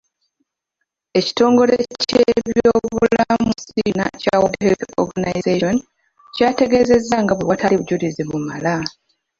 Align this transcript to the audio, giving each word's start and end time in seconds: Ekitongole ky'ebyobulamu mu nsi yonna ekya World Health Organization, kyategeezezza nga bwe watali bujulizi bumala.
Ekitongole 1.19 1.75
ky'ebyobulamu 2.09 3.43
mu 3.45 3.51
nsi 3.57 3.71
yonna 3.83 4.05
ekya 4.15 4.35
World 4.41 4.61
Health 4.67 4.93
Organization, 5.03 5.75
kyategeezezza 6.35 7.15
nga 7.23 7.33
bwe 7.35 7.47
watali 7.49 7.75
bujulizi 7.79 8.23
bumala. 8.29 8.75